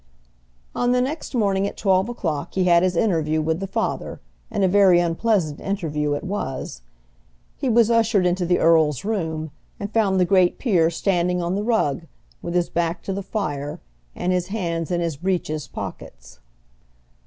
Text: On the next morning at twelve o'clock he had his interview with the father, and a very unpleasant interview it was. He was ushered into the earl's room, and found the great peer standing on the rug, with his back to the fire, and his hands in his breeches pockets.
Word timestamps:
On 0.73 0.93
the 0.93 0.99
next 0.99 1.35
morning 1.35 1.67
at 1.67 1.77
twelve 1.77 2.09
o'clock 2.09 2.55
he 2.55 2.63
had 2.63 2.81
his 2.81 2.95
interview 2.95 3.39
with 3.39 3.59
the 3.59 3.67
father, 3.67 4.19
and 4.49 4.63
a 4.63 4.67
very 4.67 4.99
unpleasant 4.99 5.59
interview 5.59 6.13
it 6.13 6.23
was. 6.23 6.81
He 7.55 7.69
was 7.69 7.91
ushered 7.91 8.25
into 8.25 8.43
the 8.47 8.57
earl's 8.57 9.05
room, 9.05 9.51
and 9.79 9.93
found 9.93 10.19
the 10.19 10.25
great 10.25 10.57
peer 10.57 10.89
standing 10.89 11.39
on 11.39 11.53
the 11.53 11.61
rug, 11.61 12.07
with 12.41 12.55
his 12.55 12.67
back 12.71 13.03
to 13.03 13.13
the 13.13 13.21
fire, 13.21 13.79
and 14.15 14.33
his 14.33 14.47
hands 14.47 14.89
in 14.89 15.01
his 15.01 15.17
breeches 15.17 15.67
pockets. 15.67 16.39